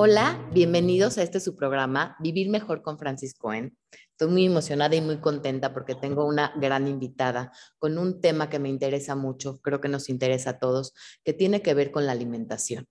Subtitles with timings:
[0.00, 3.76] Hola, bienvenidos a este su programa, Vivir Mejor con Francis Cohen.
[4.12, 8.60] Estoy muy emocionada y muy contenta porque tengo una gran invitada con un tema que
[8.60, 12.12] me interesa mucho, creo que nos interesa a todos, que tiene que ver con la
[12.12, 12.86] alimentación.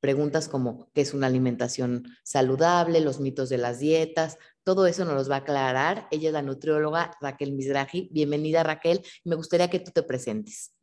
[0.00, 5.14] Preguntas como qué es una alimentación saludable, los mitos de las dietas, todo eso nos
[5.14, 6.08] los va a aclarar.
[6.10, 8.10] Ella es la nutrióloga Raquel Mizrahi.
[8.12, 10.74] Bienvenida Raquel, me gustaría que tú te presentes.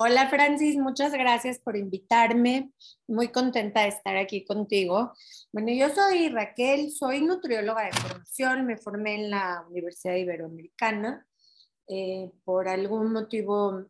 [0.00, 2.70] Hola Francis, muchas gracias por invitarme.
[3.08, 5.12] Muy contenta de estar aquí contigo.
[5.50, 11.26] Bueno, yo soy Raquel, soy nutrióloga de formación, me formé en la Universidad Iberoamericana.
[11.88, 13.86] Eh, por algún motivo,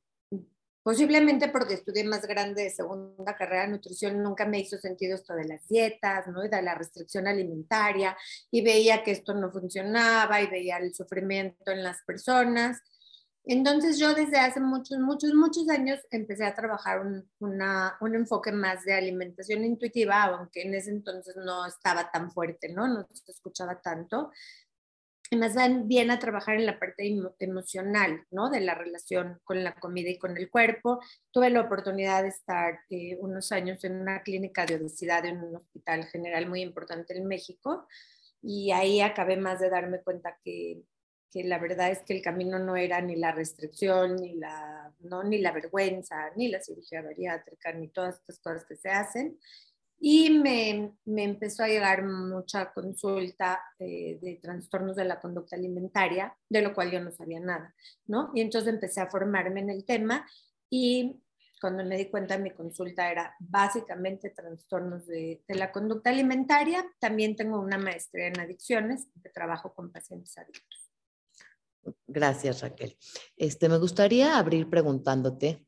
[0.83, 5.35] posiblemente porque estudié más grande de segunda carrera de nutrición, nunca me hizo sentido esto
[5.35, 6.41] de las dietas, ¿no?
[6.41, 8.17] de la restricción alimentaria,
[8.51, 12.81] y veía que esto no funcionaba y veía el sufrimiento en las personas.
[13.51, 18.85] Entonces yo desde hace muchos, muchos, muchos años empecé a trabajar un, un, enfoque más
[18.85, 22.87] de alimentación intuitiva, aunque en ese entonces no estaba tan fuerte, ¿no?
[22.87, 24.31] No se escuchaba tanto.
[25.31, 25.55] Y más
[25.87, 28.51] bien a trabajar en la parte emocional, ¿no?
[28.51, 31.01] De la relación con la comida y con el cuerpo.
[31.31, 35.57] Tuve la oportunidad de estar eh, unos años en una clínica de obesidad en un
[35.57, 37.87] hospital general muy importante en México
[38.43, 40.83] y ahí acabé más de darme cuenta que
[41.31, 45.23] que la verdad es que el camino no era ni la restricción, ni la, ¿no?
[45.23, 49.39] ni la vergüenza, ni la cirugía bariátrica, ni todas estas cosas que se hacen.
[50.01, 56.37] Y me, me empezó a llegar mucha consulta eh, de trastornos de la conducta alimentaria,
[56.49, 57.75] de lo cual yo no sabía nada,
[58.07, 58.31] ¿no?
[58.33, 60.25] Y entonces empecé a formarme en el tema
[60.71, 61.21] y
[61.61, 66.87] cuando me di cuenta mi consulta era básicamente trastornos de, de, la conducta alimentaria.
[67.01, 70.88] También tengo una maestría en adicciones, que trabajo con pacientes adictos.
[72.07, 72.97] Gracias, Raquel.
[73.37, 75.67] Este, me gustaría abrir preguntándote,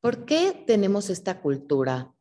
[0.00, 2.12] ¿por qué tenemos esta cultura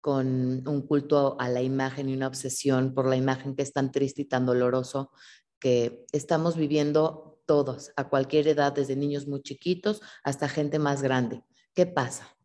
[0.00, 3.90] con un culto a la imagen y una obsesión por la imagen que es tan
[3.92, 5.10] triste y tan doloroso
[5.58, 11.42] que estamos viviendo todos, a cualquier edad, desde niños muy chiquitos hasta gente más grande?
[11.74, 12.37] ¿Qué pasa?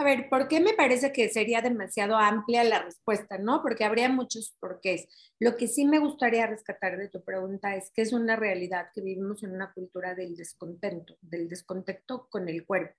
[0.00, 3.60] A ver, ¿por qué me parece que sería demasiado amplia la respuesta, no?
[3.60, 5.06] Porque habría muchos porqués.
[5.38, 9.02] Lo que sí me gustaría rescatar de tu pregunta es que es una realidad que
[9.02, 12.96] vivimos en una cultura del descontento, del descontento con el cuerpo,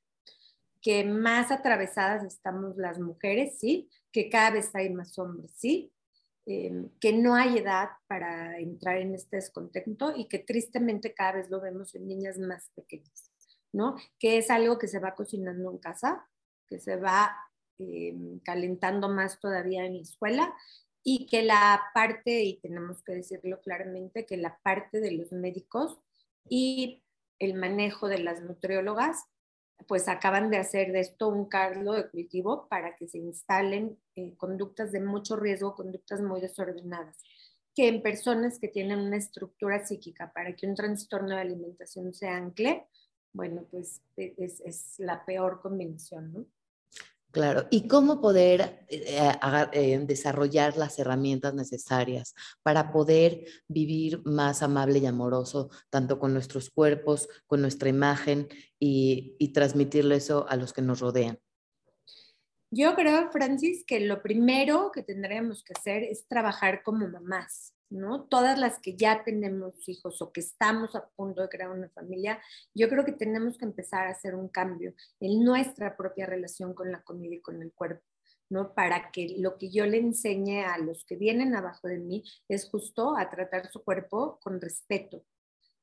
[0.80, 5.92] que más atravesadas estamos las mujeres, sí, que cada vez hay más hombres, sí,
[6.46, 11.50] em, que no hay edad para entrar en este descontento y que tristemente cada vez
[11.50, 13.32] lo vemos en niñas más pequeñas,
[13.74, 13.96] ¿no?
[14.20, 16.28] Que es algo que se va cocinando en casa,
[16.72, 17.36] que se va
[17.80, 18.16] eh,
[18.46, 20.56] calentando más todavía en la escuela
[21.04, 26.00] y que la parte, y tenemos que decirlo claramente, que la parte de los médicos
[26.48, 27.04] y
[27.40, 29.26] el manejo de las nutriólogas,
[29.86, 34.34] pues acaban de hacer de esto un cargo de cultivo para que se instalen eh,
[34.38, 37.18] conductas de mucho riesgo, conductas muy desordenadas,
[37.76, 42.30] que en personas que tienen una estructura psíquica para que un trastorno de alimentación se
[42.30, 42.86] ancle,
[43.34, 46.46] bueno, pues e, es, es la peor combinación, ¿no?
[47.32, 49.32] Claro, y cómo poder eh,
[49.72, 56.70] eh, desarrollar las herramientas necesarias para poder vivir más amable y amoroso, tanto con nuestros
[56.70, 61.40] cuerpos, con nuestra imagen y, y transmitirle eso a los que nos rodean.
[62.70, 67.74] Yo creo, Francis, que lo primero que tendríamos que hacer es trabajar como mamás.
[67.92, 68.24] ¿No?
[68.24, 72.42] Todas las que ya tenemos hijos o que estamos a punto de crear una familia,
[72.74, 76.92] yo creo que tenemos que empezar a hacer un cambio en nuestra propia relación con
[76.92, 78.04] la comida y con el cuerpo.
[78.50, 78.74] ¿no?
[78.74, 82.70] Para que lo que yo le enseñe a los que vienen abajo de mí es
[82.70, 85.24] justo a tratar su cuerpo con respeto,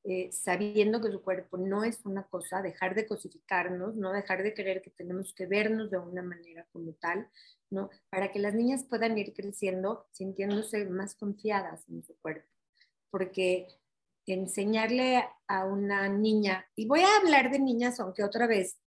[0.05, 4.53] eh, sabiendo que su cuerpo no es una cosa, dejar de cosificarnos, no dejar de
[4.53, 7.29] creer que tenemos que vernos de una manera como tal,
[7.69, 7.89] ¿no?
[8.09, 12.47] Para que las niñas puedan ir creciendo sintiéndose más confiadas en su cuerpo.
[13.11, 13.67] Porque
[14.25, 18.79] enseñarle a una niña, y voy a hablar de niñas, aunque otra vez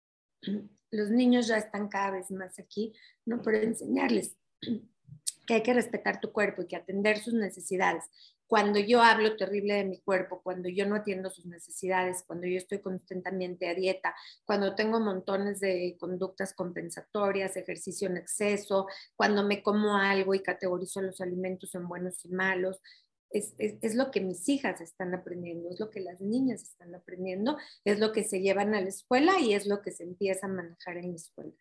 [0.91, 2.93] los niños ya están cada vez más aquí,
[3.27, 3.43] ¿no?
[3.43, 4.37] Pero enseñarles
[5.47, 8.05] que hay que respetar tu cuerpo y que atender sus necesidades
[8.51, 12.59] cuando yo hablo terrible de mi cuerpo, cuando yo no atiendo sus necesidades, cuando yo
[12.59, 14.13] estoy constantemente a dieta,
[14.45, 21.01] cuando tengo montones de conductas compensatorias, ejercicio en exceso, cuando me como algo y categorizo
[21.01, 22.81] los alimentos en buenos y malos,
[23.31, 27.57] es, es, lo que mis hijas están aprendiendo, es lo que las niñas están aprendiendo,
[27.85, 30.51] es lo que se llevan a la escuela y es lo que se empieza a
[30.51, 31.55] manejar en la escuela.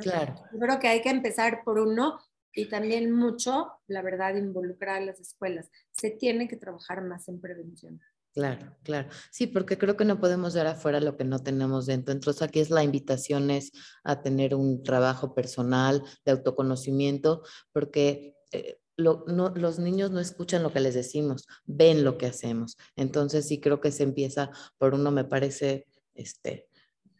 [0.00, 0.34] Claro.
[0.50, 2.18] Yo creo que hay que empezar por uno
[2.56, 5.70] y también mucho, la verdad, involucrar a las escuelas.
[5.92, 8.00] Se tiene que trabajar más en prevención.
[8.32, 9.08] Claro, claro.
[9.30, 12.12] Sí, porque creo que no podemos dar afuera lo que no tenemos dentro.
[12.12, 13.72] Entonces aquí es la invitación es
[14.04, 17.42] a tener un trabajo personal de autoconocimiento,
[17.72, 22.78] porque eh, los niños no escuchan lo que les decimos, ven lo que hacemos.
[22.96, 26.68] Entonces sí creo que se empieza por uno, me parece, este,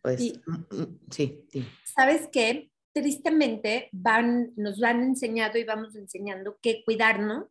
[0.02, 1.66] pues, mm, mm, sí, sí.
[1.94, 2.70] ¿Sabes qué?
[2.96, 7.44] Tristemente van, nos han enseñado y vamos enseñando que cuidarnos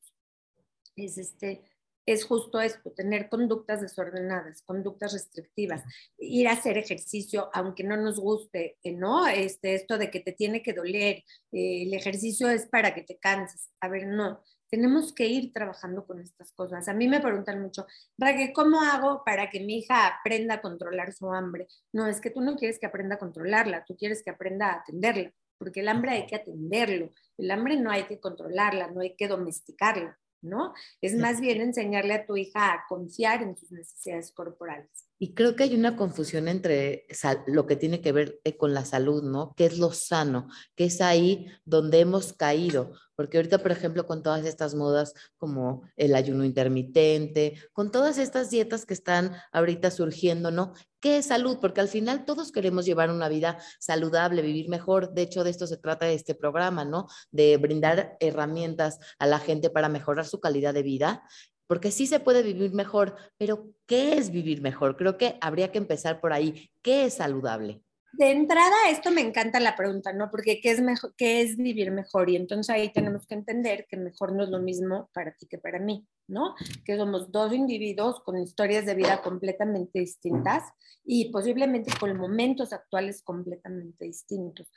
[0.96, 1.62] es este,
[2.08, 5.84] es justo esto, tener conductas desordenadas, conductas restrictivas,
[6.18, 9.28] ir a hacer ejercicio aunque no nos guste, eh, ¿no?
[9.28, 13.20] Este, esto de que te tiene que doler, eh, el ejercicio es para que te
[13.20, 13.70] canses.
[13.82, 16.88] A ver, no, tenemos que ir trabajando con estas cosas.
[16.88, 17.86] A mí me preguntan mucho,
[18.18, 21.68] Raquel, ¿cómo hago para que mi hija aprenda a controlar su hambre?
[21.94, 24.80] No, es que tú no quieres que aprenda a controlarla, tú quieres que aprenda a
[24.80, 29.16] atenderla, porque el hambre hay que atenderlo, el hambre no hay que controlarla, no hay
[29.16, 30.18] que domesticarla.
[30.42, 30.74] ¿no?
[31.02, 35.08] Es más bien enseñarle a tu hija a confiar en sus necesidades corporales.
[35.18, 37.08] Y creo que hay una confusión entre
[37.48, 39.54] lo que tiene que ver eh, con la salud, ¿no?
[39.56, 40.50] ¿Qué es lo sano?
[40.76, 42.92] ¿Qué es ahí donde hemos caído?
[43.16, 48.50] Porque ahorita, por ejemplo, con todas estas modas como el ayuno intermitente, con todas estas
[48.50, 50.74] dietas que están ahorita surgiendo, ¿no?
[51.00, 51.60] ¿Qué es salud?
[51.62, 55.14] Porque al final todos queremos llevar una vida saludable, vivir mejor.
[55.14, 57.08] De hecho, de esto se trata este programa, ¿no?
[57.32, 61.24] De brindar herramientas a la gente para mejorar su calidad de vida
[61.68, 64.98] porque sí se puede vivir mejor, pero ¿qué es vivir mejor?
[64.98, 66.70] Creo que habría que empezar por ahí.
[66.82, 67.82] ¿Qué es saludable?
[68.18, 70.32] De entrada, esto me encanta la pregunta, ¿no?
[70.32, 72.30] Porque ¿qué es, mejor, ¿qué es vivir mejor?
[72.30, 75.58] Y entonces ahí tenemos que entender que mejor no es lo mismo para ti que
[75.58, 76.56] para mí, ¿no?
[76.86, 80.64] Que somos dos individuos con historias de vida completamente distintas
[81.04, 84.68] y posiblemente con momentos actuales completamente distintos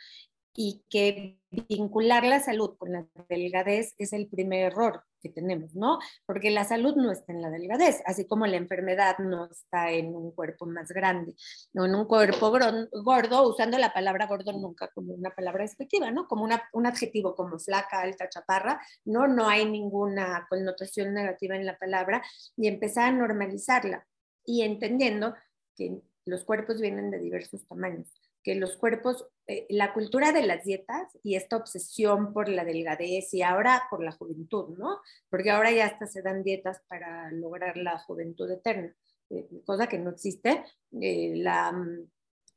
[0.61, 1.39] y que
[1.69, 6.01] vincular la salud con la delgadez es el primer error que tenemos, ¿no?
[6.27, 10.17] Porque la salud no está en la delgadez, así como la enfermedad no está en
[10.17, 11.37] un cuerpo más grande,
[11.73, 16.27] no en un cuerpo gordo, usando la palabra gordo nunca como una palabra despectiva, ¿no?
[16.27, 19.29] Como un adjetivo como flaca, alta, chaparra, ¿no?
[19.29, 22.21] No hay ninguna connotación negativa en la palabra
[22.57, 24.05] y empezar a normalizarla
[24.45, 25.37] y entendiendo
[25.77, 30.64] que los cuerpos vienen de diversos tamaños que los cuerpos, eh, la cultura de las
[30.64, 35.00] dietas y esta obsesión por la delgadez y ahora por la juventud, ¿no?
[35.29, 38.94] Porque ahora ya hasta se dan dietas para lograr la juventud eterna,
[39.31, 40.64] eh, cosa que no existe.
[41.00, 41.73] Eh, la,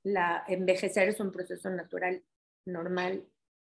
[0.03, 2.23] la, envejecer es un proceso natural,
[2.65, 3.27] normal,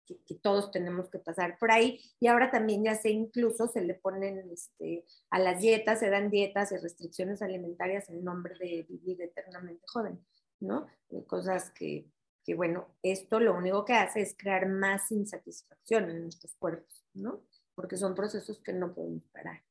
[0.07, 2.01] que, todos tenemos que pasar por ahí.
[2.21, 6.31] Y ahora también ya sé, incluso se le ponen este, a las dietas, se dan
[6.31, 10.25] dietas y restricciones alimentarias en nombre de vivir eternamente joven.
[10.63, 10.87] ¿No?
[11.27, 12.07] Cosas que,
[12.45, 17.43] que, bueno, esto lo único que hace es crear más insatisfacción en nuestros cuerpos, ¿no?
[17.75, 19.63] Porque son procesos que no podemos parar.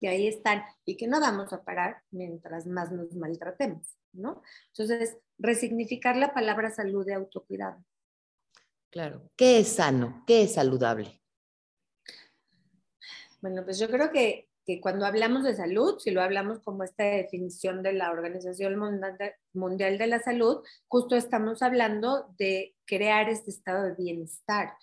[0.00, 4.42] Y ahí están, y que no vamos a parar mientras más nos maltratemos, ¿no?
[4.68, 7.84] Entonces, resignificar la palabra salud de autocuidado.
[8.90, 9.30] Claro.
[9.36, 10.24] ¿Qué es sano?
[10.26, 11.22] ¿Qué es saludable?
[13.40, 14.48] Bueno, pues yo creo que
[14.80, 18.76] cuando hablamos de salud, si lo hablamos como esta definición de la Organización
[19.52, 24.74] Mundial de la Salud, justo estamos hablando de crear este estado de bienestar.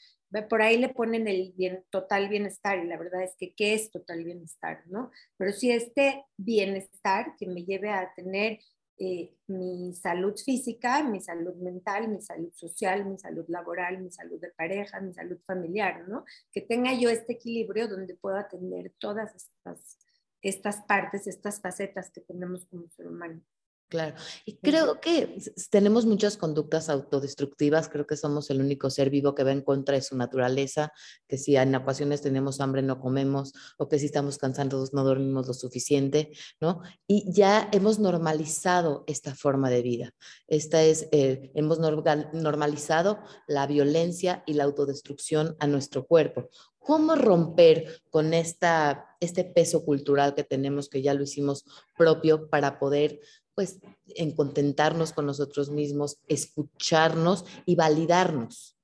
[0.49, 3.91] Por ahí le ponen el bien, total bienestar y la verdad es que qué es
[3.91, 5.11] total bienestar, ¿no?
[5.37, 8.59] Pero si este bienestar que me lleve a tener
[8.99, 14.39] eh, mi salud física, mi salud mental, mi salud social, mi salud laboral, mi salud
[14.41, 16.25] de pareja, mi salud familiar, ¿no?
[16.51, 19.99] Que tenga yo este equilibrio donde puedo atender todas estas,
[20.41, 23.41] estas partes, estas facetas que tenemos como ser humano.
[23.89, 25.37] Claro, y creo que
[25.69, 29.95] tenemos muchas conductas autodestructivas, creo que somos el único ser vivo que va en contra
[29.95, 30.91] de su naturaleza,
[31.25, 35.47] que si en ocasiones tenemos hambre no comemos o que si estamos cansados no dormimos
[35.47, 36.81] lo suficiente, ¿no?
[37.07, 40.13] Y ya hemos normalizado esta forma de vida.
[40.49, 46.49] Esta es, eh, hemos normalizado la violencia y la autodestrucción a nuestro cuerpo.
[46.77, 51.65] ¿Cómo romper con esta, este peso cultural que tenemos, que ya lo hicimos
[51.97, 53.19] propio, para poder
[53.57, 58.77] pues en contentarnos con nosotros mismos, escucharnos y validarnos.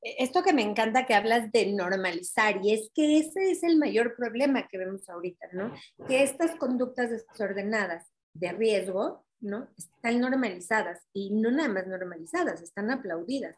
[0.00, 3.78] E, esto que me encanta que hablas de normalizar, y es que ese es el
[3.78, 5.74] mayor problema que vemos ahorita, ¿no?
[6.06, 9.66] Que estas conductas desordenadas de riesgo, ¿no?
[9.76, 13.56] Están normalizadas y no nada más normalizadas, están aplaudidas,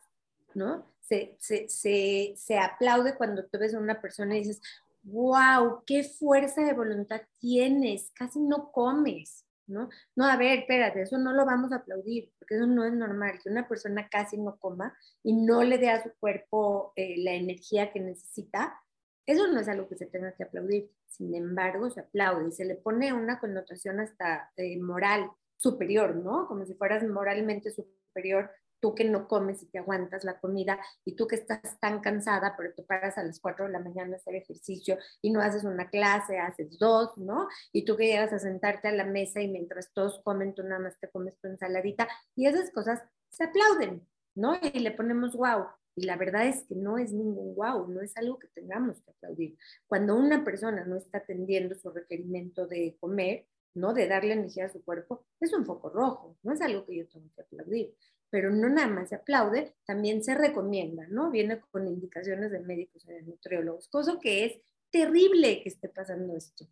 [0.55, 0.91] ¿no?
[1.03, 4.63] Se, se, se, se aplaude cuando tú ves a una persona y dices,
[5.03, 9.89] wow, qué fuerza de voluntad tienes, casi no comes, ¿no?
[10.17, 13.39] No, a ver, espérate, eso no lo vamos a aplaudir, porque eso no es normal,
[13.43, 17.33] que una persona casi no coma y no le dé a su cuerpo eh, la
[17.35, 18.81] energía que necesita,
[19.29, 20.91] eso no es algo que se tenga que aplaudir.
[21.07, 26.47] Sin embargo, se aplaude y se le pone una connotación hasta eh, moral superior, ¿no?
[26.47, 31.17] Como si fueras moralmente superior tú que no comes y te aguantas la comida, y
[31.17, 34.17] tú que estás tan cansada, pero te paras a las 4 de la mañana a
[34.17, 37.49] hacer ejercicio y no haces una clase, haces dos, ¿no?
[37.73, 40.81] Y tú que llegas a sentarte a la mesa y mientras todos comen, tú nada
[40.81, 44.57] más te comes tu ensaladita, y esas cosas se aplauden, ¿no?
[44.61, 45.67] Y le ponemos wow.
[45.95, 49.11] Y la verdad es que no es ningún wow, no es algo que tengamos que
[49.11, 49.59] aplaudir.
[49.89, 53.47] Cuando una persona no está atendiendo su requerimiento de comer,
[53.79, 53.95] ¿no?
[53.95, 57.09] De darle energía a su cuerpo, es un foco rojo, no es algo que yo
[57.09, 57.95] tengo que aplaudir.
[58.31, 61.31] Pero no nada más se aplaude, también se recomienda, ¿no?
[61.31, 66.37] Viene con indicaciones de médicos y de nutriólogos, cosa que es terrible que esté pasando
[66.37, 66.67] esto.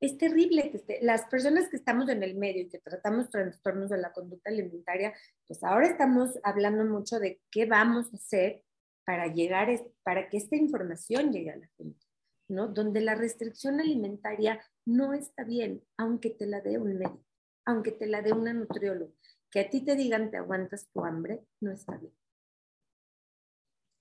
[0.00, 3.90] Es terrible que esté, las personas que estamos en el medio y que tratamos trastornos
[3.90, 5.14] de la conducta alimentaria,
[5.46, 8.64] pues ahora estamos hablando mucho de qué vamos a hacer
[9.04, 9.68] para llegar,
[10.02, 12.10] para que esta información llegue a la gente.
[12.50, 12.68] ¿no?
[12.68, 17.24] Donde la restricción alimentaria no está bien, aunque te la dé un médico,
[17.64, 19.12] aunque te la dé una nutrióloga.
[19.50, 22.12] Que a ti te digan te aguantas tu hambre, no está bien.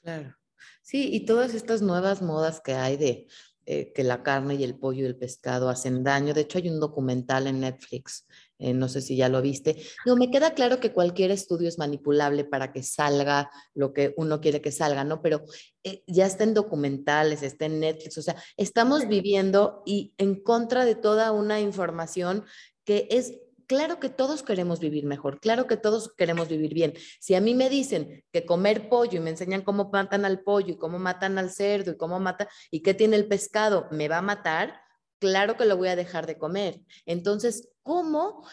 [0.02, 0.36] Claro.
[0.82, 3.28] Sí, y todas estas nuevas modas que hay de
[3.66, 6.34] eh, que la carne y el pollo y el pescado hacen daño.
[6.34, 8.26] De hecho, hay un documental en Netflix,
[8.60, 9.78] eh, no sé si ya lo viste.
[10.06, 14.42] No, me queda claro que cualquier estudio es manipulable para que salga lo que uno
[14.42, 15.22] quiere que salga, ¿no?
[15.22, 15.44] Pero
[15.84, 20.86] eh, ya está en documentales, está en Netflix, o sea, estamos viviendo y en contra
[20.86, 22.44] de toda una información
[22.84, 23.34] que es
[23.70, 26.94] Claro que todos queremos vivir mejor, claro que todos queremos vivir bien.
[27.20, 30.74] Si a mí me dicen que comer pollo y me enseñan cómo matan al pollo
[30.74, 34.18] y cómo matan al cerdo y cómo mata y qué tiene el pescado, me va
[34.18, 34.82] a matar,
[35.20, 36.82] claro que lo voy a dejar de comer.
[37.06, 38.46] Entonces, ¿cómo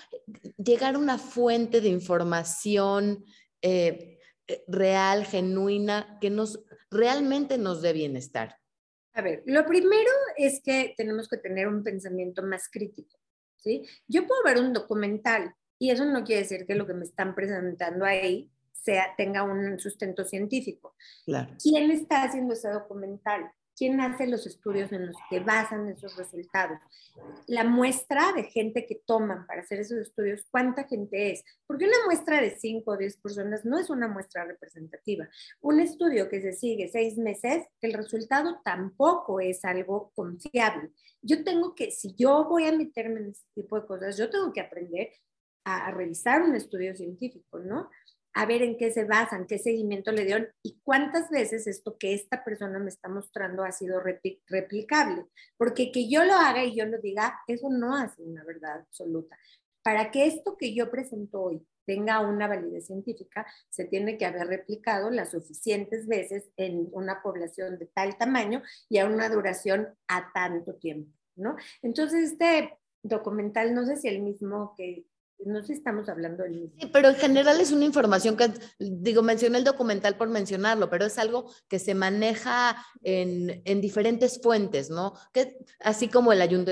[0.56, 3.26] llegar a una fuente de información
[3.60, 8.56] eh, eh, real, genuina, que nos realmente nos dé bienestar?
[9.12, 13.18] A ver, lo primero es que tenemos que tener un pensamiento más crítico.
[14.08, 17.34] Yo puedo ver un documental y eso no quiere decir que lo que me están
[17.34, 20.94] presentando ahí sea, tenga un sustento científico.
[21.62, 23.52] ¿Quién está haciendo ese documental?
[23.76, 26.78] ¿Quién hace los estudios en los que basan esos resultados?
[27.46, 31.44] La muestra de gente que toman para hacer esos estudios, ¿cuánta gente es?
[31.66, 35.28] Porque una muestra de 5 o 10 personas no es una muestra representativa.
[35.60, 40.90] Un estudio que se sigue seis meses, el resultado tampoco es algo confiable.
[41.20, 44.54] Yo tengo que, si yo voy a meterme en este tipo de cosas, yo tengo
[44.54, 45.10] que aprender
[45.64, 47.90] a, a revisar un estudio científico, ¿no?
[48.36, 52.12] A ver en qué se basan, qué seguimiento le dieron y cuántas veces esto que
[52.12, 55.24] esta persona me está mostrando ha sido replicable.
[55.56, 59.38] Porque que yo lo haga y yo lo diga, eso no hace una verdad absoluta.
[59.82, 64.48] Para que esto que yo presento hoy tenga una validez científica, se tiene que haber
[64.48, 70.30] replicado las suficientes veces en una población de tal tamaño y a una duración a
[70.34, 71.56] tanto tiempo, ¿no?
[71.80, 75.06] Entonces, este documental, no sé si el mismo que,
[75.44, 76.76] no sé si estamos hablando del mismo.
[76.80, 81.04] Sí, pero en general es una información que, digo, mencioné el documental por mencionarlo, pero
[81.04, 85.14] es algo que se maneja en, en diferentes fuentes, ¿no?
[85.32, 86.64] Que, así como el ayuno,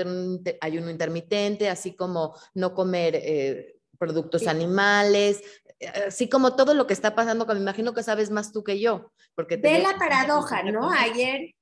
[0.61, 5.41] ayuno intermitente, así como no comer eh, productos animales,
[6.07, 8.79] así como todo lo que está pasando, que me imagino que sabes más tú que
[8.79, 9.11] yo.
[9.35, 10.91] Porque Ve la paradoja, ¿no?
[10.91, 11.53] Ayer,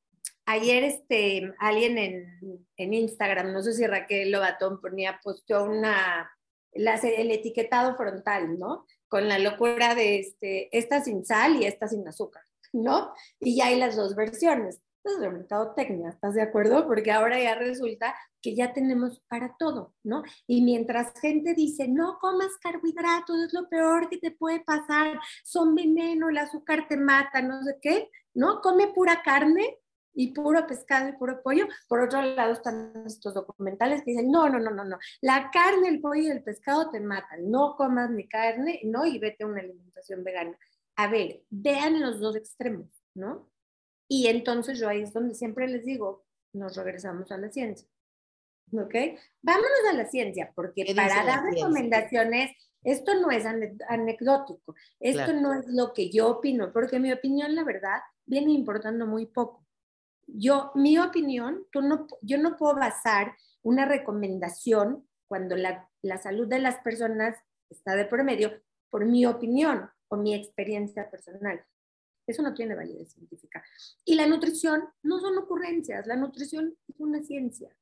[0.46, 6.30] ayer este, alguien en, en Instagram, no sé si Raquel Lobatón ponía, posteó una
[6.76, 8.86] el etiquetado frontal, ¿no?
[9.08, 13.14] Con la locura de este, esta sin sal y esta sin azúcar, ¿no?
[13.40, 14.82] Y ya hay las dos versiones.
[15.04, 16.88] Pues el mercado técnico, ¿estás de acuerdo?
[16.88, 20.24] Porque ahora ya resulta que ya tenemos para todo, ¿no?
[20.48, 25.76] Y mientras gente dice, no comas carbohidratos, es lo peor que te puede pasar, son
[25.76, 28.62] veneno, el azúcar te mata, no sé qué, ¿no?
[28.62, 29.78] Come pura carne,
[30.14, 31.68] y puro pescado y puro pollo.
[31.88, 35.90] Por otro lado están estos documentales que dicen, no, no, no, no, no, la carne,
[35.90, 39.48] el pollo y el pescado te matan, no comas ni carne, no, y vete a
[39.48, 40.58] una alimentación vegana.
[40.96, 43.50] A ver, vean los dos extremos, ¿no?
[44.08, 47.88] Y entonces yo ahí es donde siempre les digo, nos regresamos a la ciencia.
[48.72, 48.96] ¿Ok?
[49.42, 52.52] Vámonos a la ciencia, porque para dar recomendaciones,
[52.84, 57.64] esto no es anecdótico, esto no es lo que yo opino, porque mi opinión, la
[57.64, 59.63] verdad, viene importando muy poco
[60.34, 66.48] yo, mi opinión, tú no, yo no puedo basar una recomendación cuando la, la salud
[66.48, 67.38] de las personas
[67.70, 71.64] está de por medio por mi opinión o mi experiencia personal.
[72.28, 73.64] Eso no tiene validez científica.
[74.06, 77.76] Y la nutrición no son ocurrencias, la nutrición es una ciencia.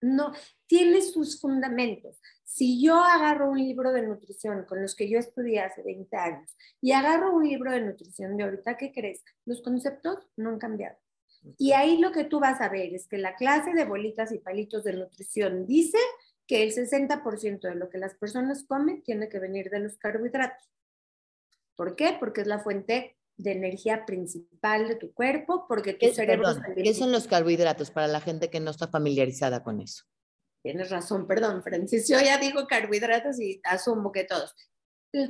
[0.00, 0.32] No,
[0.66, 2.20] tiene sus fundamentos.
[2.44, 6.56] Si yo agarro un libro de nutrición con los que yo estudié hace 20 años
[6.80, 9.24] y agarro un libro de nutrición de ahorita, ¿qué crees?
[9.46, 10.98] Los conceptos no han cambiado.
[11.58, 14.38] Y ahí lo que tú vas a ver es que la clase de bolitas y
[14.38, 15.98] palitos de nutrición dice
[16.46, 20.68] que el 60% de lo que las personas comen tiene que venir de los carbohidratos.
[21.76, 22.16] ¿Por qué?
[22.18, 26.54] Porque es la fuente de energía principal de tu cuerpo, porque tu ¿Qué, cerebro...
[26.54, 30.04] perdón, ¿Qué son los carbohidratos para la gente que no está familiarizada con eso?
[30.62, 32.08] Tienes razón, perdón, Francis.
[32.08, 34.54] Yo ya digo carbohidratos y asumo que todos.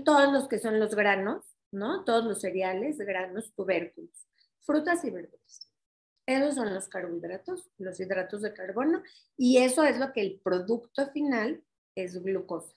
[0.05, 2.05] Todos los que son los granos, ¿no?
[2.05, 4.29] Todos los cereales, granos, tubérculos,
[4.61, 5.72] frutas y verduras.
[6.27, 9.03] Esos son los carbohidratos, los hidratos de carbono,
[9.37, 11.65] y eso es lo que el producto final
[11.97, 12.75] es glucosa.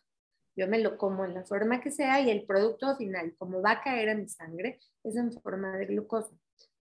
[0.56, 3.72] Yo me lo como en la forma que sea y el producto final, como va
[3.72, 6.34] a caer a mi sangre, es en forma de glucosa.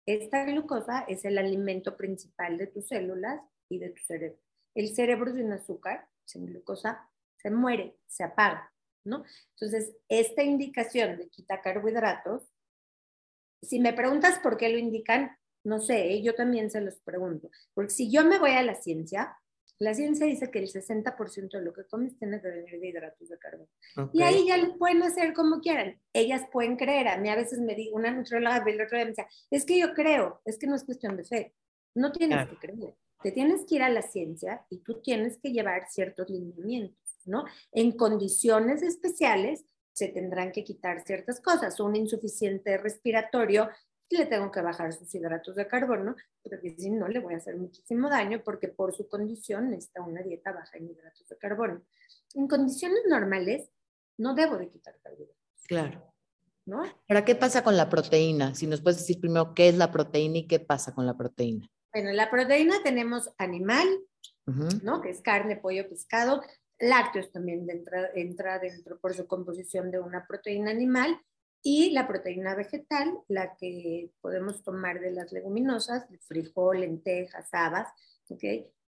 [0.04, 4.38] Esta glucosa es el alimento principal de tus células y de tu cerebro.
[4.74, 8.72] El cerebro sin azúcar, sin glucosa, se muere, se apaga,
[9.04, 9.24] ¿no?
[9.54, 12.42] Entonces, esta indicación de quita carbohidratos,
[13.62, 17.50] si me preguntas por qué lo indican, no sé, yo también se los pregunto.
[17.74, 19.36] Porque si yo me voy a la ciencia,
[19.78, 23.28] la ciencia dice que el 60% de lo que comes tiene que venir de hidratos
[23.28, 23.68] de carbono.
[24.12, 26.00] Y ahí ya lo pueden hacer como quieran.
[26.12, 27.08] Ellas pueden creer.
[27.08, 29.80] A mí a veces me dice, una nutrióloga el otro día me decía, es que
[29.80, 31.54] yo creo, es que no es cuestión de fe.
[31.94, 32.94] No tienes que creer.
[33.22, 37.44] Te tienes que ir a la ciencia y tú tienes que llevar ciertos lineamientos, ¿no?
[37.72, 41.78] En condiciones especiales se tendrán que quitar ciertas cosas.
[41.80, 43.68] Un insuficiente respiratorio
[44.16, 47.56] le tengo que bajar sus hidratos de carbono, porque si no le voy a hacer
[47.56, 51.82] muchísimo daño porque por su condición está una dieta baja en hidratos de carbono.
[52.34, 53.70] En condiciones normales
[54.18, 55.62] no debo de quitar carbohidratos.
[55.66, 56.14] Claro.
[56.64, 56.84] ¿No?
[57.08, 58.54] ¿Para qué pasa con la proteína?
[58.54, 61.68] Si nos puedes decir primero qué es la proteína y qué pasa con la proteína.
[61.92, 63.86] Bueno, la proteína tenemos animal,
[64.82, 65.00] ¿no?
[65.02, 66.42] Que es carne, pollo, pescado.
[66.78, 71.20] Lácteos también entra, entra dentro por su composición de una proteína animal
[71.62, 77.88] y la proteína vegetal, la que podemos tomar de las leguminosas, frijol, lentejas, habas,
[78.28, 78.42] ¿ok?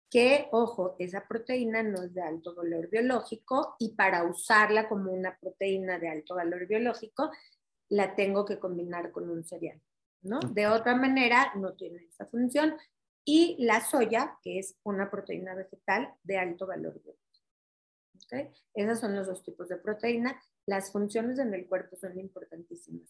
[0.09, 5.37] Que, ojo, esa proteína no es de alto valor biológico y para usarla como una
[5.39, 7.31] proteína de alto valor biológico,
[7.89, 9.81] la tengo que combinar con un cereal,
[10.23, 10.39] ¿no?
[10.39, 12.77] De otra manera, no tiene esa función.
[13.25, 17.23] Y la soya, que es una proteína vegetal de alto valor biológico.
[18.25, 18.51] ¿Okay?
[18.75, 23.09] Esos son los dos tipos de proteína las funciones en el cuerpo son importantísimas.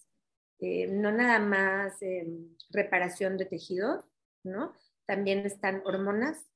[0.58, 4.04] Eh, no nada más em, reparación de tejidos,
[4.44, 4.72] ¿no?
[5.06, 6.46] También están hormonas,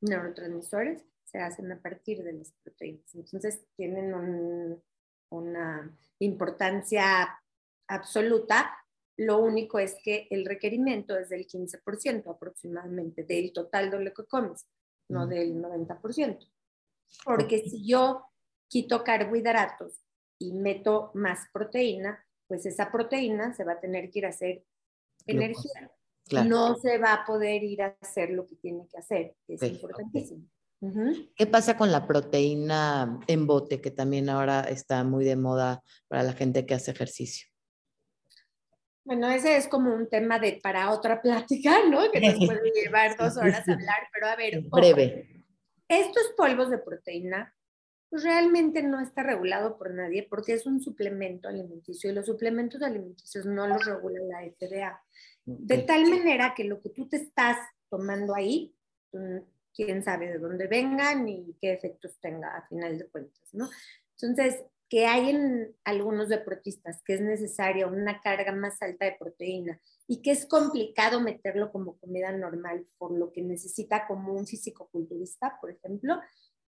[0.00, 3.14] neurotransmisores, se hacen a partir de las proteínas.
[3.14, 4.14] Entonces tienen
[5.28, 7.38] una importancia
[7.88, 8.72] absoluta.
[9.18, 14.24] Lo único es que el requerimiento es del 15% aproximadamente del total de lo que
[14.24, 14.66] comes,
[15.08, 16.48] no del 90%.
[17.24, 18.26] Porque si yo
[18.68, 20.05] quito carbohidratos
[20.38, 24.64] y meto más proteína, pues esa proteína se va a tener que ir a hacer
[25.26, 25.90] energía.
[26.44, 29.62] No se va a poder ir a hacer lo que tiene que hacer, que es
[29.62, 30.48] importantísimo.
[31.34, 36.22] ¿Qué pasa con la proteína en bote, que también ahora está muy de moda para
[36.22, 37.48] la gente que hace ejercicio?
[39.04, 42.10] Bueno, ese es como un tema de para otra plática, ¿no?
[42.10, 44.62] Que nos puede llevar dos horas a hablar, pero a ver.
[44.70, 45.44] Breve.
[45.88, 47.55] estos polvos de proteína
[48.08, 52.82] pues, realmente no está regulado por nadie porque es un suplemento alimenticio y los suplementos
[52.82, 55.02] alimenticios no los regula la FDA.
[55.44, 58.74] De tal manera que lo que tú te estás tomando ahí,
[59.74, 63.68] quién sabe de dónde vengan y qué efectos tenga a final de cuentas, ¿no?
[64.12, 69.80] Entonces, que hay en algunos deportistas que es necesaria una carga más alta de proteína
[70.06, 75.58] y que es complicado meterlo como comida normal por lo que necesita como un físico-culturista,
[75.60, 76.20] por ejemplo,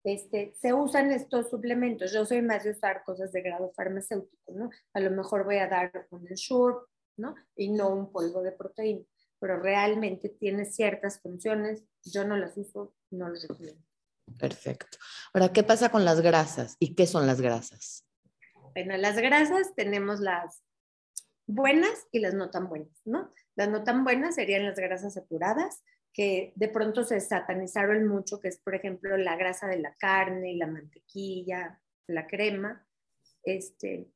[0.05, 2.13] este, se usan estos suplementos.
[2.13, 4.71] Yo soy más de usar cosas de grado farmacéutico, ¿no?
[4.95, 6.79] A lo mejor voy a dar un Ensure,
[7.17, 7.35] ¿no?
[7.57, 9.05] Y no un polvo de proteína,
[9.39, 11.85] pero realmente tiene ciertas funciones.
[12.05, 13.83] Yo no las uso, no las recomiendo.
[14.39, 14.99] Perfecto.
[15.33, 16.77] Ahora, ¿qué pasa con las grasas?
[16.79, 18.07] ¿Y qué son las grasas?
[18.75, 20.63] Bueno, las grasas tenemos las
[21.47, 23.33] buenas y las no tan buenas, ¿no?
[23.57, 28.49] Las no tan buenas serían las grasas saturadas, que de pronto se satanizaron mucho, que
[28.49, 32.87] es, por ejemplo, la grasa de la carne, la mantequilla, la crema.
[33.43, 34.09] Este,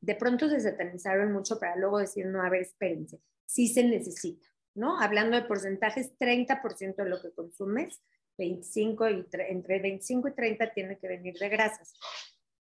[0.00, 4.46] de pronto se satanizaron mucho para luego decir, no, a ver, espérense, sí se necesita,
[4.74, 5.00] ¿no?
[5.00, 8.00] Hablando de porcentajes, 30% de lo que consumes,
[8.38, 11.92] 25 y entre 25 y 30 tiene que venir de grasas.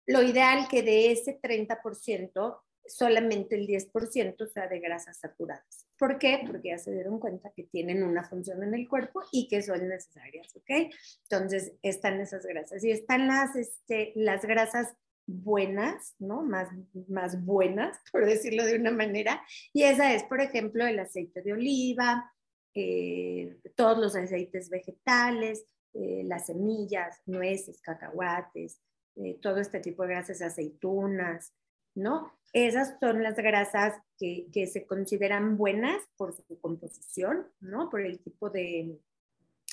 [0.06, 5.86] Lo ideal que de ese 30% solamente el 10% sea de grasas saturadas.
[5.98, 6.42] ¿Por qué?
[6.46, 9.88] Porque ya se dieron cuenta que tienen una función en el cuerpo y que son
[9.88, 10.92] necesarias, ¿ok?
[11.30, 12.82] Entonces, están esas grasas.
[12.82, 14.94] Y están las, este, las grasas
[15.26, 16.42] buenas, ¿no?
[16.42, 16.68] Más,
[17.08, 19.42] más buenas, por decirlo de una manera.
[19.72, 22.32] Y esa es, por ejemplo, el aceite de oliva,
[22.74, 28.80] eh, todos los aceites vegetales, eh, las semillas, nueces, cacahuates,
[29.16, 31.52] eh, todo este tipo de grasas, aceitunas,
[31.94, 32.32] ¿no?
[32.52, 37.90] Esas son las grasas que, que se consideran buenas por su composición, ¿no?
[37.90, 38.98] Por el tipo de,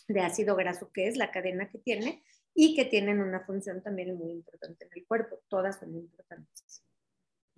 [0.07, 4.17] de ácido graso que es, la cadena que tiene, y que tienen una función también
[4.17, 5.41] muy importante en el cuerpo.
[5.47, 6.83] Todas son importantes.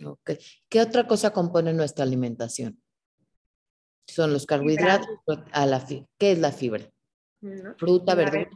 [0.03, 0.31] Ok.
[0.67, 2.81] ¿Qué otra cosa compone nuestra alimentación?
[4.07, 5.07] Son los carbohidratos.
[5.51, 5.85] A la
[6.17, 6.89] ¿Qué es la fibra?
[7.77, 8.49] Fruta, verdura.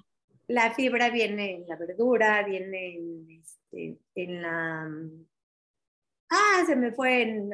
[0.47, 4.91] La fibra viene en la verdura, viene en, este, en la...
[6.35, 7.53] Ah, se me fue en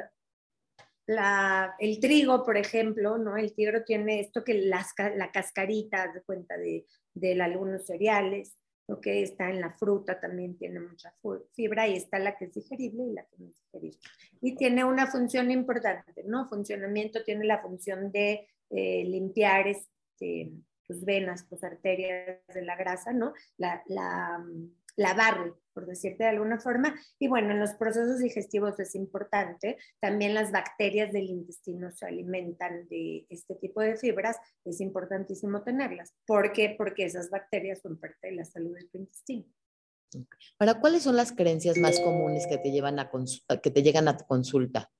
[1.06, 3.36] la, el trigo, por ejemplo, ¿no?
[3.36, 8.56] El trigo tiene esto que las, la cascarita, de cuenta de, de algunos cereales,
[8.88, 11.14] lo que está en la fruta también tiene mucha
[11.54, 14.00] fibra y está la que es digerible y la que no es digerible.
[14.42, 16.48] Y tiene una función importante, ¿no?
[16.48, 20.54] Funcionamiento tiene la función de eh, limpiar este,
[20.88, 23.34] tus venas, tus arterias de la grasa, ¿no?
[23.58, 24.44] La, la,
[25.00, 26.94] la barre, por decirte de alguna forma.
[27.20, 29.78] Y bueno, en los procesos digestivos es importante.
[30.02, 34.36] También las bacterias del intestino se alimentan de este tipo de fibras.
[34.66, 36.14] Es importantísimo tenerlas.
[36.26, 36.76] ¿Por qué?
[36.78, 39.46] Porque esas bacterias son parte de la salud del intestino.
[40.58, 43.10] ¿Para cuáles son las creencias más comunes que te, llevan a
[43.64, 44.92] que te llegan a tu consulta?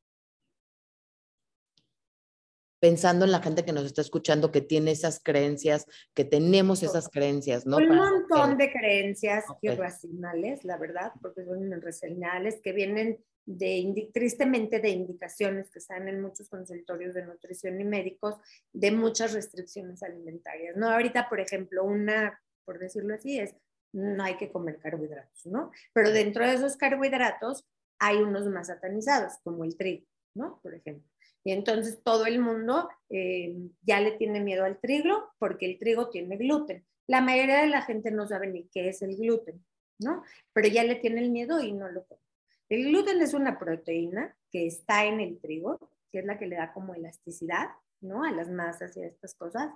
[2.80, 7.10] Pensando en la gente que nos está escuchando que tiene esas creencias, que tenemos esas
[7.10, 7.78] creencias, ¿no?
[7.78, 14.90] Un montón de creencias irracionales, la verdad, porque son irracionales, que vienen de, tristemente de
[14.90, 18.36] indicaciones que están en muchos consultorios de nutrición y médicos,
[18.72, 20.90] de muchas restricciones alimentarias, ¿no?
[20.90, 23.56] Ahorita, por ejemplo, una, por decirlo así, es
[23.92, 25.72] no hay que comer carbohidratos, ¿no?
[25.94, 27.66] Pero dentro de esos carbohidratos
[27.98, 30.60] hay unos más satanizados, como el trigo, ¿no?
[30.62, 31.10] Por ejemplo.
[31.50, 36.12] Y entonces todo el mundo eh, ya le tiene miedo al trigo porque el trigo
[36.12, 36.86] tiene gluten.
[37.08, 39.66] La mayoría de la gente no sabe ni qué es el gluten,
[39.98, 40.24] ¿no?
[40.54, 42.22] Pero ya le tiene el miedo y no lo come.
[42.70, 46.56] El gluten es una proteína que está en el trigo, que es la que le
[46.56, 48.24] da como elasticidad, ¿no?
[48.24, 49.72] A las masas y a estas cosas,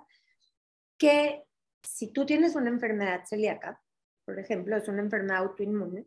[0.96, 1.42] que
[1.82, 3.82] si tú tienes una enfermedad celíaca,
[4.24, 6.06] por ejemplo, es una enfermedad autoinmune,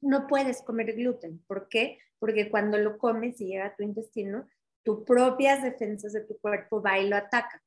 [0.00, 1.44] no puedes comer gluten.
[1.46, 1.98] ¿Por qué?
[2.24, 4.48] Porque cuando lo comes y llega a tu intestino,
[4.82, 7.62] tus propias defensas de tu cuerpo va y lo ataca.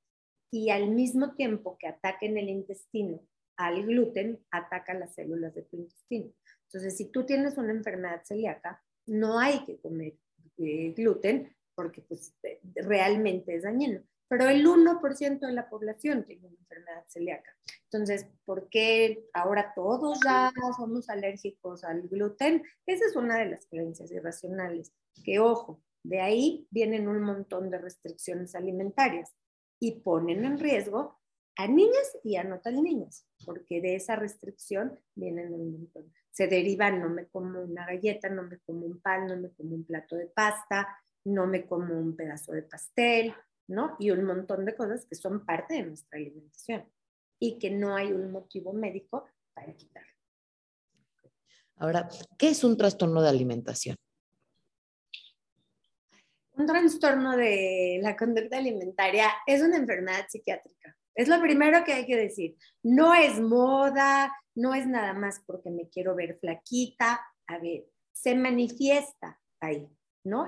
[0.51, 3.21] Y al mismo tiempo que ataquen el intestino
[3.55, 6.31] al gluten, ataca las células de tu intestino.
[6.63, 10.15] Entonces, si tú tienes una enfermedad celíaca, no hay que comer
[10.57, 12.35] eh, gluten porque pues,
[12.73, 17.55] realmente es dañino pero el 1% de la población tiene una enfermedad celíaca.
[17.83, 22.63] Entonces, ¿por qué ahora todos ya somos alérgicos al gluten?
[22.85, 27.77] Esa es una de las creencias irracionales, que ojo, de ahí vienen un montón de
[27.77, 29.33] restricciones alimentarias
[29.79, 31.19] y ponen en riesgo
[31.57, 36.13] a niñas y a no tan niñas, porque de esa restricción vienen un montón.
[36.31, 39.73] Se derivan, no me como una galleta, no me como un pan, no me como
[39.73, 40.87] un plato de pasta,
[41.25, 43.33] no me como un pedazo de pastel,
[43.67, 43.95] ¿no?
[43.99, 46.89] Y un montón de cosas que son parte de nuestra alimentación
[47.39, 50.05] y que no hay un motivo médico para quitar.
[51.75, 53.95] Ahora, ¿qué es un trastorno de alimentación?
[56.53, 60.97] Un trastorno de la conducta alimentaria es una enfermedad psiquiátrica.
[61.13, 62.57] Es lo primero que hay que decir.
[62.81, 67.21] No es moda, no es nada más porque me quiero ver flaquita.
[67.45, 69.87] A ver, se manifiesta ahí.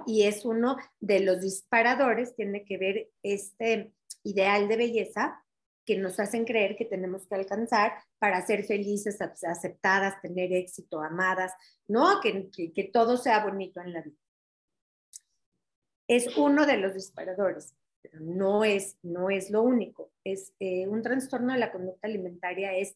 [0.05, 5.43] Y es uno de los disparadores, tiene que ver este ideal de belleza
[5.85, 11.51] que nos hacen creer que tenemos que alcanzar para ser felices, aceptadas, tener éxito, amadas,
[11.87, 12.19] ¿no?
[12.21, 14.17] Que, que, todo sea bonito en la vida.
[16.07, 20.11] Es uno de los disparadores, pero no es, no es lo único.
[20.23, 22.95] Es eh, un trastorno de la conducta alimentaria es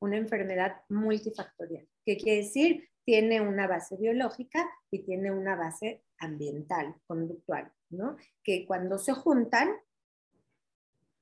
[0.00, 1.88] una enfermedad multifactorial.
[2.04, 2.88] ¿Qué quiere decir?
[3.04, 8.16] Tiene una base biológica y tiene una base ambiental, conductual, ¿no?
[8.42, 9.70] Que cuando se juntan,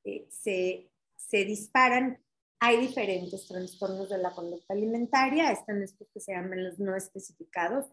[0.05, 2.19] eh, se, se disparan.
[2.59, 7.87] Hay diferentes trastornos de la conducta alimentaria, están estos que se llaman los no especificados,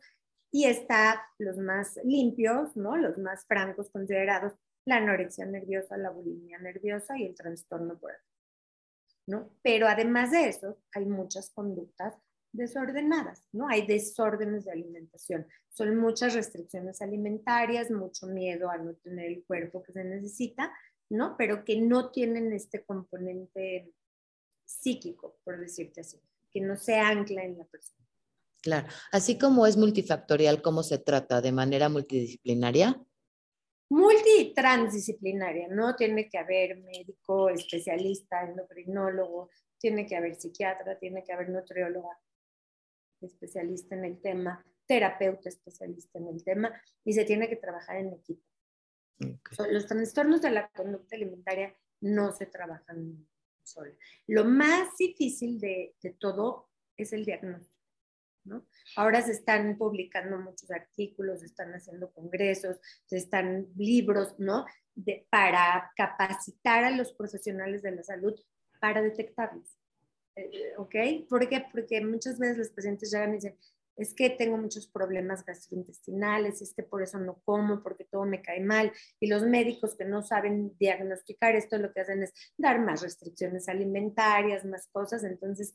[0.52, 2.98] y está los más limpios, ¿no?
[2.98, 4.54] Los más francos considerados,
[4.86, 8.14] la anorexia nerviosa, la bulimia nerviosa y el trastorno por
[9.28, 9.50] ¿no?
[9.62, 12.16] Pero además de eso, hay muchas conductas
[12.52, 13.68] desordenadas, ¿no?
[13.68, 15.48] Hay desórdenes de alimentación.
[15.70, 20.72] Son muchas restricciones alimentarias, mucho miedo a no tener el cuerpo que se necesita,
[21.10, 21.36] ¿no?
[21.38, 23.92] Pero que no tienen este componente
[24.66, 26.20] psíquico, por decirte así,
[26.52, 28.06] que no se ancla en la persona.
[28.62, 31.42] Claro, así como es multifactorial, ¿cómo se trata?
[31.42, 33.02] ¿De manera multidisciplinaria?
[33.90, 35.96] Multitransdisciplinaria, ¿no?
[35.96, 42.20] Tiene que haber médico, especialista, endocrinólogo, tiene que haber psiquiatra, tiene que haber nutrióloga,
[43.26, 48.14] especialista en el tema, terapeuta especialista en el tema y se tiene que trabajar en
[48.14, 48.44] equipo.
[49.70, 53.28] los trastornos de la conducta alimentaria no se trabajan
[53.64, 53.94] sola.
[54.28, 57.78] Lo más difícil de, de todo es el diagnóstico.
[58.48, 58.66] ¿no?
[58.96, 64.66] Ahora se están publicando muchos artículos, se están haciendo congresos, se están libros, ¿no?
[64.96, 68.34] De, para capacitar a los profesionales de la salud
[68.80, 69.77] para detectarlos.
[70.38, 70.96] Eh, ¿Ok?
[71.28, 71.66] ¿Por qué?
[71.72, 73.58] Porque muchas veces los pacientes llegan y dicen,
[73.96, 78.44] es que tengo muchos problemas gastrointestinales, es que por eso no como, porque todo me
[78.44, 78.92] cae mal.
[79.20, 83.68] Y los médicos que no saben diagnosticar esto lo que hacen es dar más restricciones
[83.68, 85.74] alimentarias, más cosas, entonces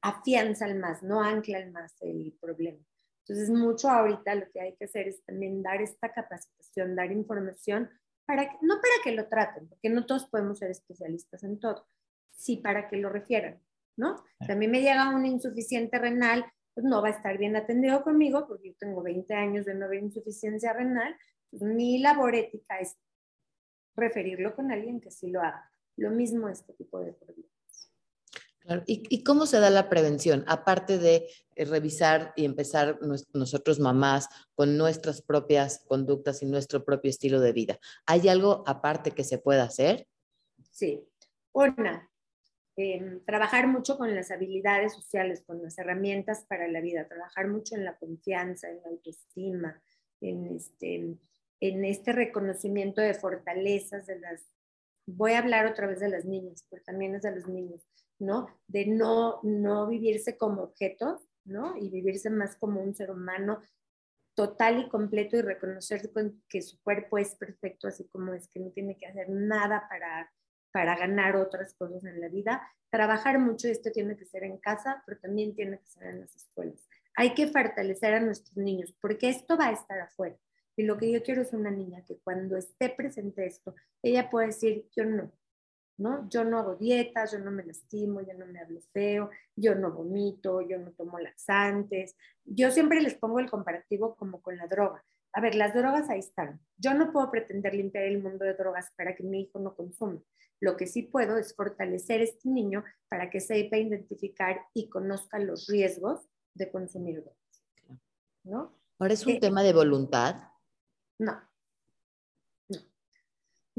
[0.00, 2.78] afianzan más, no anclan más el problema.
[3.26, 7.90] Entonces, mucho ahorita lo que hay que hacer es también dar esta capacitación, dar información,
[8.26, 11.86] para no para que lo traten, porque no todos podemos ser especialistas en todo,
[12.30, 13.60] sí para que lo refieran,
[13.96, 14.24] ¿no?
[14.44, 18.02] Si a mí me llega un insuficiente renal, pues no va a estar bien atendido
[18.02, 21.16] conmigo, porque yo tengo 20 años de no haber insuficiencia renal,
[21.50, 22.96] pues mi labor ética es
[23.96, 25.70] referirlo con alguien que sí lo haga.
[25.96, 27.50] Lo mismo este tipo de problemas.
[28.86, 30.44] ¿Y, cómo se da la prevención?
[30.46, 33.00] Aparte de eh, revisar y empezar
[33.32, 37.78] nosotros mamás con nuestras propias conductas y nuestro propio estilo de vida.
[38.06, 40.06] ¿Hay algo aparte que se pueda hacer?
[40.70, 41.06] Sí.
[41.52, 42.09] Una,
[42.76, 47.74] em, trabajar mucho con las habilidades sociales, con las herramientas para la vida, trabajar mucho
[47.74, 49.82] en la confianza, en la autoestima,
[50.20, 51.16] en este,
[51.60, 54.46] en este reconocimiento de fortalezas de las...
[55.06, 58.48] Voy a hablar otra vez de las niñas, pero también es de los niños ¿no?
[58.68, 61.76] De no, no vivirse como objeto, ¿no?
[61.76, 63.60] Y vivirse más como un ser humano
[64.34, 66.10] total y completo y reconocer
[66.48, 70.32] que su cuerpo es perfecto así como es, que no tiene que hacer nada para,
[70.72, 72.62] para ganar otras cosas en la vida.
[72.90, 76.34] Trabajar mucho, esto tiene que ser en casa, pero también tiene que ser en las
[76.34, 76.88] escuelas.
[77.16, 80.36] Hay que fortalecer a nuestros niños, porque esto va a estar afuera.
[80.76, 84.46] Y lo que yo quiero es una niña que cuando esté presente esto, ella pueda
[84.46, 85.30] decir, yo no,
[85.98, 86.28] ¿no?
[86.30, 89.92] Yo no hago dietas, yo no me lastimo, yo no me hablo feo, yo no
[89.92, 92.16] vomito, yo no tomo laxantes.
[92.44, 95.04] Yo siempre les pongo el comparativo como con la droga.
[95.32, 96.60] A ver, las drogas ahí están.
[96.76, 100.20] Yo no puedo pretender limpiar el mundo de drogas para que mi hijo no consuma.
[100.60, 105.38] Lo que sí puedo es fortalecer a este niño para que sepa identificar y conozca
[105.38, 108.00] los riesgos de consumir drogas.
[108.42, 108.76] ¿No?
[108.98, 110.36] Ahora es un eh, tema de voluntad.
[111.18, 111.40] No,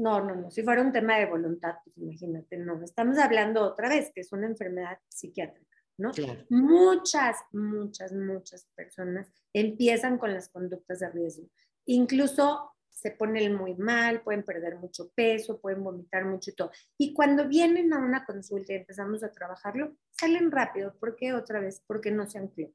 [0.02, 0.50] no, no, no.
[0.50, 2.82] Si fuera un tema de voluntad, pues imagínate, no.
[2.82, 6.12] Estamos hablando otra vez que es una enfermedad psiquiátrica, ¿no?
[6.50, 11.48] Muchas, muchas, muchas personas empiezan con las conductas de riesgo.
[11.86, 16.70] Incluso se ponen muy mal, pueden perder mucho peso, pueden vomitar mucho y todo.
[16.98, 20.94] Y cuando vienen a una consulta y empezamos a trabajarlo, salen rápido.
[20.98, 21.82] ¿Por qué otra vez?
[21.86, 22.72] Porque no se ancló.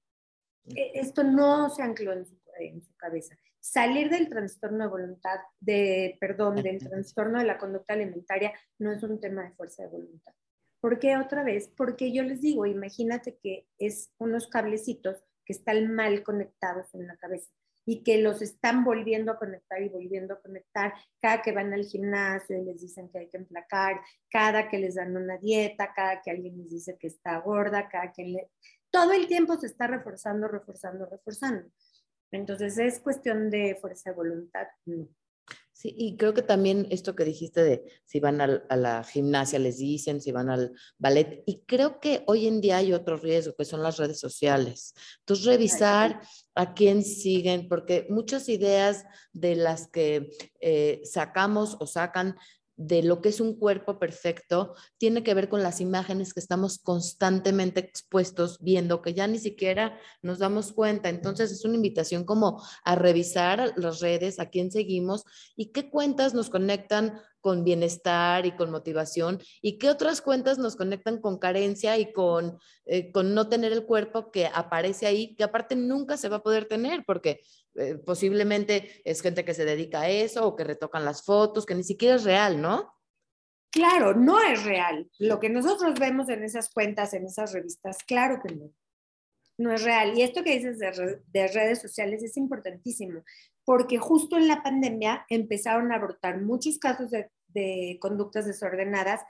[0.65, 2.25] E, esto no se ancló en
[2.82, 8.53] su cabeza salir del trastorno de voluntad, de, perdón, del trastorno de la conducta alimentaria
[8.80, 10.34] no es un tema de fuerza de voluntad.
[10.88, 11.67] ¿Por qué otra vez?
[11.76, 17.17] Porque yo les digo, imagínate que es unos cablecitos que están mal conectados en la
[17.17, 17.52] cabeza
[17.86, 21.84] y que los están volviendo a conectar y volviendo a conectar cada que van al
[21.84, 26.21] gimnasio y les dicen que hay que emplacar, cada que les dan una dieta, cada
[26.21, 28.50] que alguien les dice que está gorda, cada que le...
[28.89, 31.69] Todo el tiempo se está reforzando, reforzando, reforzando.
[32.32, 34.67] Entonces, ¿es cuestión de fuerza de voluntad?
[34.86, 35.10] No.
[35.78, 39.78] Sí, y creo que también esto que dijiste de si van a la gimnasia les
[39.78, 43.63] dicen, si van al ballet, y creo que hoy en día hay otro riesgo, que
[43.63, 44.96] son las redes sociales.
[45.20, 46.20] Entonces, revisar
[46.56, 52.36] a quién siguen, porque muchas ideas de las que eh, sacamos o sacan
[52.78, 56.78] de lo que es un cuerpo perfecto tiene que ver con las imágenes que estamos
[56.78, 61.10] constantemente expuestos viendo, que ya ni siquiera nos damos cuenta.
[61.10, 66.36] Entonces es una invitación como a revisar las redes, a quién seguimos y qué cuentas
[66.36, 71.97] nos conectan con bienestar y con motivación y qué otras cuentas nos conectan con carencia
[71.97, 76.27] y con, eh, con no tener el cuerpo que aparece ahí, que aparte nunca se
[76.27, 77.39] va a poder tener porque
[77.75, 81.73] eh, posiblemente es gente que se dedica a eso o que retocan las fotos, que
[81.73, 82.93] ni siquiera es real, ¿no?
[83.71, 85.10] Claro, no es real.
[85.17, 88.73] Lo que nosotros vemos en esas cuentas, en esas revistas, claro que no.
[89.57, 90.17] No es real.
[90.17, 93.23] Y esto que dices de, de redes sociales es importantísimo,
[93.63, 99.21] porque justo en la pandemia empezaron a brotar muchos casos de, de conductas desordenadas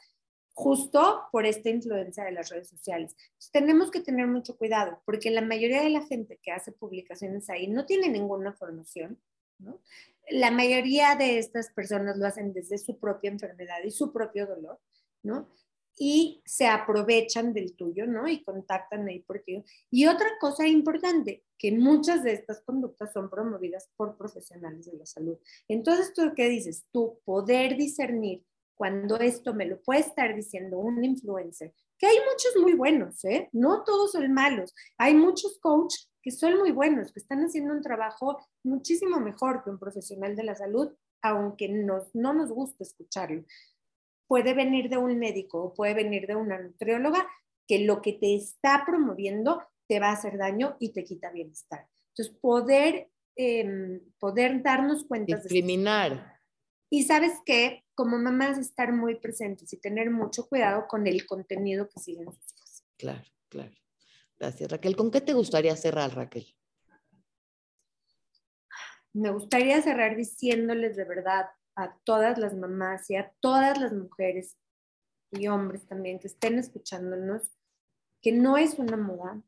[0.58, 3.16] justo por esta influencia de las redes sociales.
[3.52, 7.68] tenemos que tener mucho cuidado porque la mayoría de la gente que hace publicaciones ahí
[7.68, 9.22] no tiene ninguna formación,
[9.60, 9.80] ¿no?
[10.32, 14.80] La mayoría de estas personas lo hacen desde su propia enfermedad y su propio dolor,
[15.22, 15.48] ¿no?
[15.98, 18.28] Y se aprovechan del tuyo, ¿no?
[18.28, 19.64] Y contactan ahí por ti.
[19.90, 25.06] Y otra cosa importante, que muchas de estas conductas son promovidas por profesionales de la
[25.06, 25.38] salud.
[25.68, 26.86] Entonces, ¿tú qué dices?
[26.92, 28.44] Tú poder discernir
[28.76, 33.50] cuando esto me lo puede estar diciendo un influencer, que hay muchos muy buenos, ¿eh?
[33.52, 34.76] No todos son malos.
[35.00, 39.72] Hay muchos coaches que son muy buenos, que están haciendo un trabajo muchísimo mejor que
[39.72, 40.92] un profesional de la salud,
[41.24, 43.44] aunque no nos guste escucharlo
[44.28, 47.28] puede venir de un médico o puede venir de una nutrióloga
[47.68, 51.88] que lo que te está promoviendo te va a hacer daño y te quita bienestar.
[52.10, 55.36] Entonces, poder, em, poder darnos cuenta.
[55.38, 56.36] Discriminar.
[56.90, 61.90] y sabes qué, como mamás, estar muy presentes y tener mucho cuidado con el contenido
[61.90, 62.84] que siguen sus hijos.
[62.98, 63.76] Claro, claro.
[64.40, 64.96] Gracias, Raquel.
[64.96, 66.46] ¿Con qué te gustaría cerrar, Raquel?
[69.12, 74.58] Me gustaría cerrar diciéndoles de verdad a todas las mamás y a todas las mujeres
[75.32, 77.44] y hombres también que estén escuchándonos,
[78.22, 79.42] que no es una moda,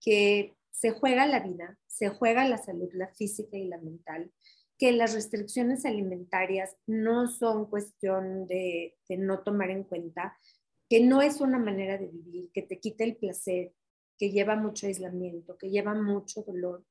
[0.00, 4.30] que se juega la vida, se juega la salud, la física y la mental,
[4.78, 10.38] que las restricciones alimentarias no son cuestión de, no tomar en cuenta,
[10.88, 13.72] que no es una manera de vivir, que te quita el placer,
[14.16, 16.84] que lleva mucho aislamiento, que lleva mucho dolor,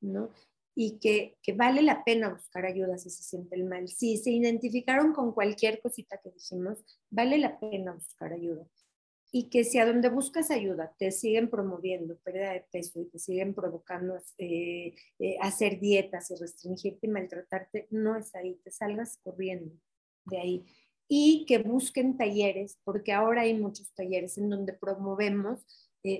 [0.00, 0.30] ¿no?
[0.74, 3.88] Y que, vale la pena buscar ayuda si se sienten mal.
[3.88, 8.66] Si se identificaron con cualquier cosita que dijimos, vale la pena buscar ayuda.
[9.30, 13.18] Y que si a donde buscas ayuda te siguen promoviendo pérdida de peso y te
[13.18, 19.18] siguen provocando eh, eh, hacer dietas y restringirte y maltratarte, no es ahí, te salgas
[19.18, 19.74] corriendo
[20.26, 20.64] de ahí.
[21.06, 25.60] Y que busquen talleres, porque ahora hay muchos talleres en donde promovemos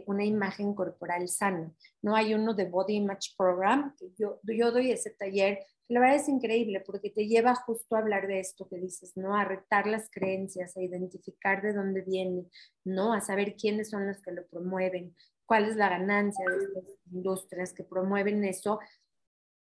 [0.06, 1.72] una imagen corporal sana.
[2.02, 5.58] No hay uno de Body Image Program, que yo, yo doy ese taller.
[5.88, 9.36] La verdad es increíble porque te lleva justo a hablar de esto que dices, ¿no?
[9.36, 12.46] A retar las creencias, a identificar de dónde viene,
[12.84, 13.12] ¿no?
[13.12, 17.72] A saber quiénes son los que lo promueven, cuál es la ganancia de estas industrias
[17.74, 18.80] que promueven eso.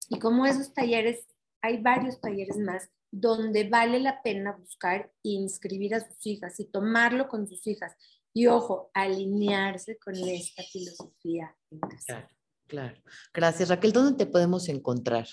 [0.08, 1.26] Y como esos talleres,
[1.60, 6.64] hay varios talleres más donde vale la pena buscar e inscribir a sus hijas y
[6.64, 7.92] tomarlo con sus hijas.
[8.36, 11.56] Y ojo, alinearse con esta filosofía
[12.04, 12.28] Claro,
[12.66, 13.02] claro.
[13.32, 13.92] Gracias, Raquel.
[13.92, 15.26] ¿Dónde te podemos encontrar?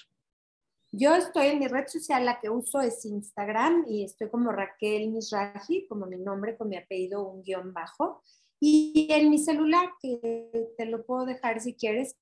[0.92, 5.10] Yo estoy en mi red social, la que uso es Instagram y estoy como Raquel
[5.10, 8.22] Misraji, como mi nombre, con mi apellido, un guion bajo.
[8.60, 12.18] Y en mi celular, que te lo puedo dejar si quieres,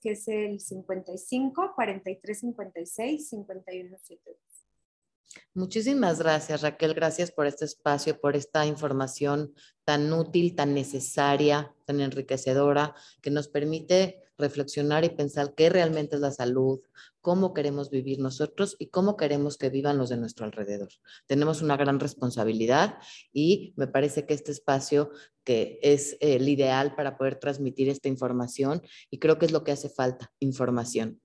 [0.00, 4.51] que es el 55 43 56 51 72.
[5.54, 6.94] Muchísimas gracias, Raquel.
[6.94, 9.54] Gracias por este espacio, por esta información
[9.84, 16.22] tan útil, tan necesaria, tan enriquecedora, que nos permite reflexionar y pensar qué realmente es
[16.22, 16.80] la salud,
[17.20, 20.88] cómo queremos vivir nosotros y cómo queremos que vivan los de nuestro alrededor.
[21.26, 22.98] Tenemos una gran responsabilidad
[23.32, 25.10] y me parece que este espacio
[25.44, 29.72] que es el ideal para poder transmitir esta información y creo que es lo que
[29.72, 31.20] hace falta, información.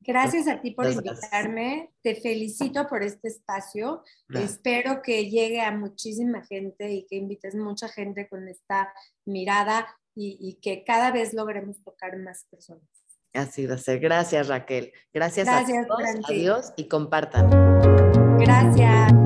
[0.00, 1.92] Gracias a ti por invitarme.
[2.02, 4.02] Te felicito por este espacio.
[4.30, 8.92] Espero que llegue a muchísima gente y que invites mucha gente con esta
[9.26, 12.84] mirada y, que cada vez logremos tocar más personas.
[13.32, 14.00] Así va a ser.
[14.00, 14.92] Gracias, Raquel.
[15.12, 16.02] Gracias, a todos.
[16.28, 17.48] Adiós y compartan.
[18.38, 19.19] Gracias.